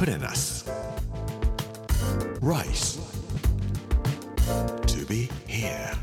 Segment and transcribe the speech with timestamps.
[0.00, 0.64] プレナス
[2.40, 2.98] Rice.
[4.86, 5.94] To be here.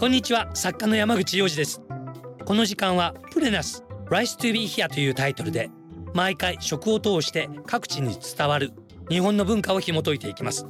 [0.00, 1.80] こんにちは作家の山口洋二です
[2.44, 5.70] この時間はプレナス Rice to be here というタイトルで
[6.12, 8.72] 毎回食を通して各地に伝わる
[9.08, 10.66] 日本の文化を紐解いていきます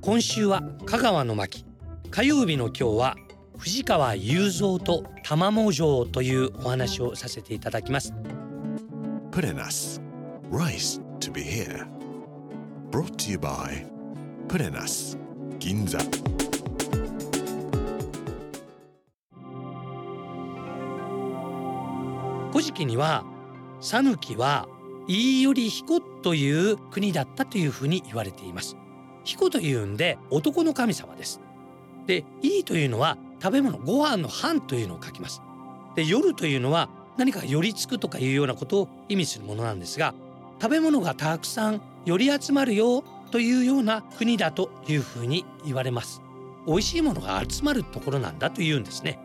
[0.00, 1.66] 今週は香川の巻
[2.10, 3.16] 火曜日の今日は
[3.58, 8.14] 藤川雄三と玉藻城というお話をさせていただきます。
[9.32, 10.00] プレナス
[10.52, 11.84] Rice to be here.
[12.92, 13.84] Brought to you by
[14.46, 15.18] プレナス
[15.58, 15.98] 銀座
[22.52, 23.24] 古事記には
[23.80, 24.68] 讃岐は
[25.08, 28.76] 飯頼彦という国だったというふうに言われています。
[29.24, 31.40] 彦というんで男の神様です。
[32.06, 35.42] でいいというのは食べ物ご飯の飯というのを書きます。
[35.94, 40.14] で夜というのは何か寄りつくとかいうようなことを意味するものなんですが
[40.60, 46.22] 食べ物がたくさん寄り集まるよというような国だというふうに言われます。
[46.66, 49.18] 美味しいものが集まるところなんだというんですね。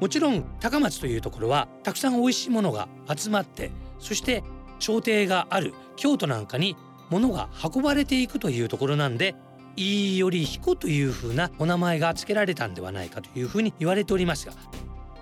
[0.00, 4.44] もちろん高松というところはたくさん美味しいものが集まってそして
[4.78, 6.76] 朝廷がある京都なんかに
[7.10, 9.34] 物が運ばれていくというところなんで
[9.76, 14.52] 飯より彦というふうなお名前が付けられたんではないかというふうに言われておりますが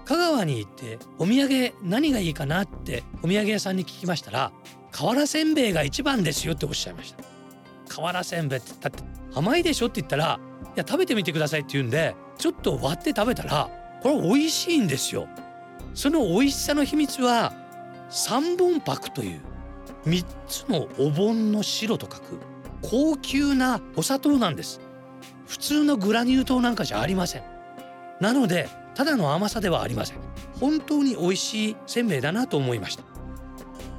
[0.04, 4.52] 香川に行ってお土産何がいいかなってお土産屋さんに聞きましたら
[4.92, 7.24] 瓦せんべいが一番ですよっておっしゃいました
[7.88, 9.02] 瓦せんべいってだって
[9.34, 10.40] 甘いでしょって言ったら
[10.76, 13.70] いや食べてみてくださいって言うんでちょっと割って食べたら
[14.02, 15.28] これ美味しいんですよ
[15.94, 17.52] その美味しさの秘密は
[18.08, 19.40] 三本箔という
[20.06, 22.38] 3つのお盆の白と書く
[22.82, 24.80] 高級なお砂糖なんです。
[25.46, 27.42] 普通のグラニュー糖なんかじゃありません。
[28.20, 30.18] なのでただの甘さではありません。
[30.60, 33.04] 本当に美味しいせんべいだなと思いました。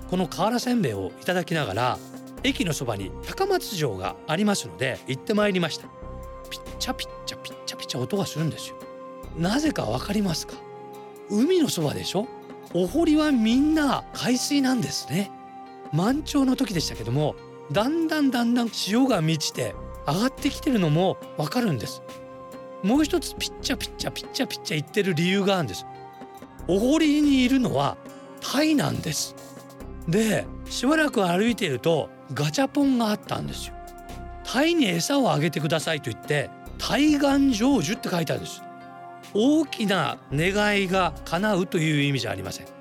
[0.09, 1.99] この瓦せんべいをいただきながら
[2.43, 5.87] 駅のそばに高松城がありますので行ってまいりました。
[6.49, 8.77] ピッチャピッチャピッチャピッチャ音がするんですよ。
[9.37, 10.55] なぜかわかりますか？
[11.29, 12.27] 海のそばでしょ？
[12.73, 15.31] お堀はみんな海水なんですね。
[15.93, 17.35] 満潮の時でしたけども
[17.71, 19.75] だんだんだんだん潮が満ちて
[20.07, 22.01] 上がってきてるのもわかるんです。
[22.83, 25.85] もう一つピッチャピッチャピッチャピッチャ言ってる理由があるんです。
[26.67, 27.97] お堀にいるのは
[28.39, 29.35] タイなんです。
[30.07, 33.73] でしばらく歩いているとガチャポンがあったんですよ。
[34.43, 38.61] タイに餌をあげてくださいと言って対岸成就って書いてあるんです。
[39.33, 42.76] 大きな願いが叶うという意味じゃありません。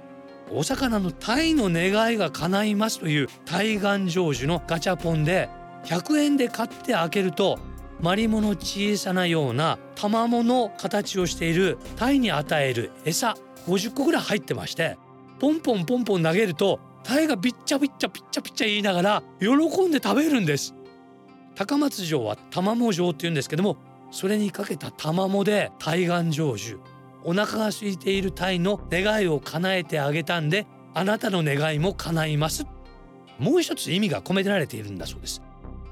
[0.51, 5.49] お魚のタイの願いが叶いますという対岸成就のガチャポンで
[5.84, 7.59] 100円で買って開けると
[8.01, 13.34] マリモの小さなような卵の形をしているタイに与える餌
[13.67, 14.99] 50個ぐらい入ってまして
[15.41, 19.49] ポンポンポンポン投げるとタイがビッチャビッチャピッチャピッチャ言いながら喜
[19.87, 20.75] んで食べるんです。
[21.55, 23.77] 高松城は卵城って言うんですけども
[24.11, 26.78] それにかけた卵で対岸成就。
[27.26, 30.64] お腹が空いているタイの願いを叶えてあげたんで
[30.94, 32.64] あなたの願いも叶います。
[33.41, 35.42] もう一つ意味が込められているんだそうです。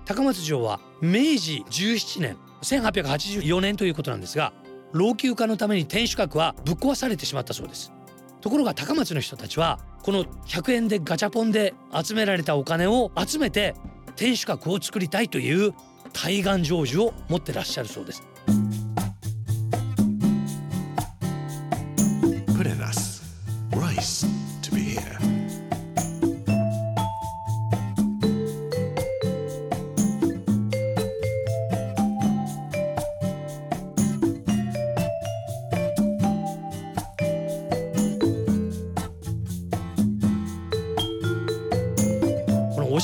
[0.04, 4.52] 高松城は明治17年1884年ということなんですが
[4.92, 7.92] 老朽化のために天守閣はぶっ壊されてしまったそうです。
[8.40, 13.74] ところが高松の人たちはこの100円でガチャポンで集められたお金を集めて
[14.14, 15.74] 天守閣を作りたいという
[16.12, 18.22] 対岸成就を持ってらっしゃるそうです。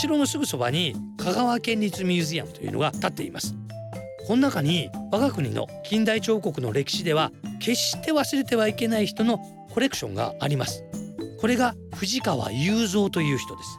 [0.01, 3.55] 城のすぐそばに香川県立ミュージアムというのが建っています。
[4.27, 9.39] この中に我が国の近代彫刻の歴史では決して忘れてはいけない人の
[9.75, 10.85] コレクションがあります。
[11.39, 13.79] これが藤川雄三という人です。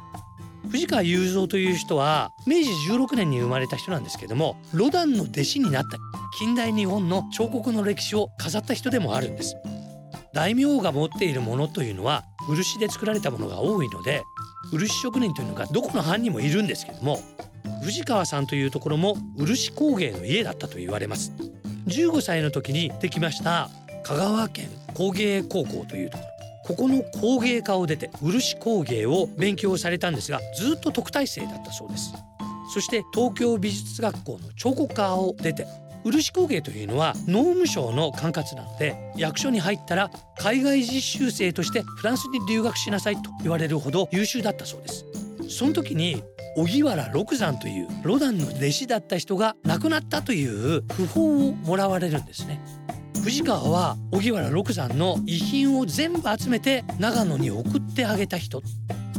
[0.69, 5.97] 藤川雄三という人は明治16年に生まれた人なんですけどもロダンの弟子になった
[6.38, 9.56] 近代日本の彫刻の歴史を飾った人でもあるんです。
[10.33, 14.24] 大名が持っているものというのは漆で作られたものが多いので
[14.71, 17.19] 漆職人というのがどこの藩にもいるんですけども
[17.83, 21.33] 藤川さんというところも漆工芸の家だったと言われます。
[21.87, 23.69] 15歳の時にできました
[24.03, 26.31] 香川県工芸高校というところ。
[26.63, 32.13] ここの工芸科を出て漆工芸を勉強されたんですがずっと特待生だったそうです。
[32.73, 35.65] そして東京美術学校の彫刻科を出て
[36.03, 45.06] 漆工芸というのは農務省の管轄なので役所に入ったら海外実習生としてフランスに留学しなさいと言われるほど優秀だったそうです。
[45.50, 46.24] その時に
[46.56, 52.62] 荻原六山というロダンの弟子だった人が亡くなったという訃報をもらわれるんですね。
[53.24, 58.62] 藤川は荻原六山の遺品を全部集めて長野に送ってあげた人。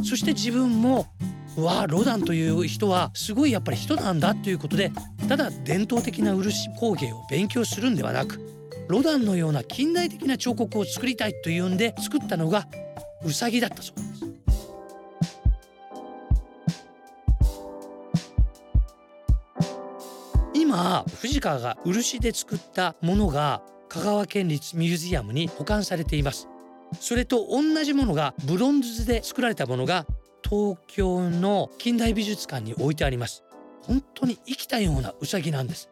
[0.03, 1.07] そして自分も
[1.55, 4.91] わあロダンという人はすごいやっぱり人なんだということで
[5.27, 8.39] ただ伝統的な漆工芸を勉強するんではなく
[8.87, 12.67] ロダンのような近代的な彫刻を作りたいというんで作ったのが
[13.23, 14.13] ウサギだったそうです。
[20.53, 26.47] 今藤川が漆で作ったものが香川県立ミュージアムに保管されています
[26.99, 30.07] それと同じものがブロンズで作られたものが
[30.43, 33.43] 東京の近代美術館に置いてあります
[33.83, 35.89] 本当に生きたようなウサギなんです。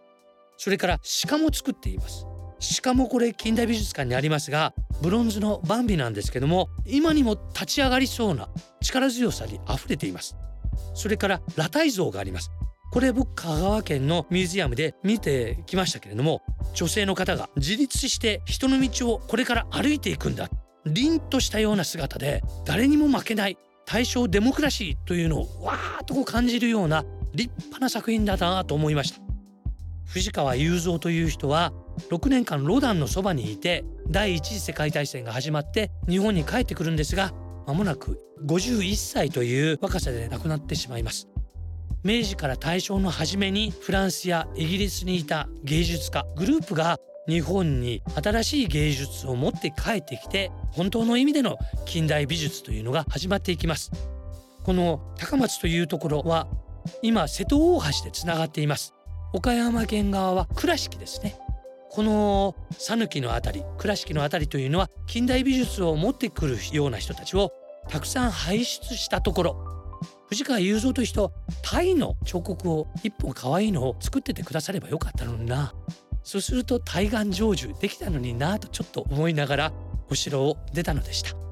[0.58, 2.26] それから鹿も作っています。
[2.82, 8.50] 鹿もこれ近代美術館にありますがブロンズのバンビなんですけども今にも立ち上がりそうな
[8.82, 10.36] 力強さに溢れています。
[10.94, 12.52] それから裸体像があります。
[12.92, 16.42] これ僕香川県のミュージアムで見てきましたけれども
[16.74, 20.50] 女性の方が自立して人の道をこれから歩いていくんだ。
[20.86, 29.22] 凛としたような姿で誰にも負けない大正デモクラシーというのをわーっとこう感じるような立派な作品だなと思いました。
[30.06, 31.72] 藤川雄三という人は
[32.10, 37.32] 6年間ロダンのそばにいて第一次世界大戦が始まって日本に帰ってくるんですが
[37.66, 41.28] 間もなく51歳という若さで亡くなってしまいます。
[42.04, 46.98] 明治から大正の初めにフランスやイギリスにいた芸術家グループが
[47.28, 53.92] 日本に新しい芸術を持って帰ってきて本当の意味での近代美術というのが始まっていきます。
[54.64, 56.48] この高松というところは
[57.02, 58.94] 今瀬戸大橋でつながっています。
[59.34, 61.38] 岡山県側は倉敷ですね。
[61.90, 67.52] この讃岐の辺り倉敷の辺りというのは近代美術を持ってくるような人たちを
[67.90, 69.72] たくさん輩出したところ
[70.30, 75.74] 藤川雄三という人タイの彫刻を一本可愛いのを作っててくださればよかったのにな。
[76.24, 79.74] そうすると対岸成就できたのになとちょっと思いながら
[80.10, 81.51] お城を出たのでした。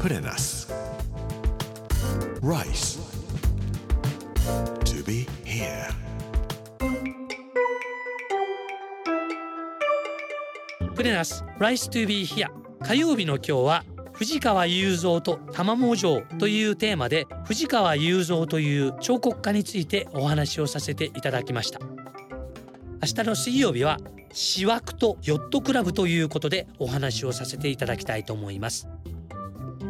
[0.00, 0.66] Put in us.
[2.40, 2.98] Rice.
[4.86, 5.90] To be here.
[10.94, 12.48] プレナス Rice to be here
[12.82, 21.78] 火曜日の今日は藤川雄三と玉藻城というテーマで藤川雄三という彫刻家についてお話をさせていただきました
[23.02, 23.98] 明日の水曜日は
[24.32, 28.88] シワクとヨットクラブということでお話をさせていただきたいと思います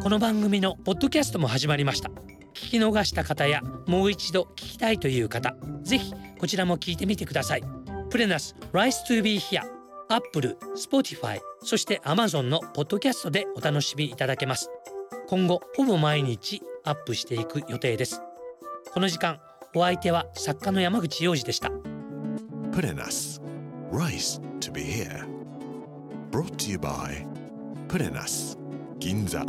[0.01, 2.09] この番組のポッドキャストも始まりました
[2.55, 7.63] 聞き逃した方やもう一度聞きたいという方ぜひこちらも聞いてみてください
[8.09, 9.61] プレナス Rice to be here
[10.09, 14.71] Apple、Spotify そして Amazon のポッドキャストでお楽しみいただけます
[15.27, 18.23] 今後ほぼ毎日アップしていく予定です
[18.93, 19.39] この時間
[19.75, 21.69] お相手は作家の山口洋二でした
[22.71, 23.39] Put in us.
[23.91, 25.27] Rice to be here.
[26.31, 27.25] Brought to you by
[27.87, 28.57] Put in us.
[28.99, 29.43] Ginza.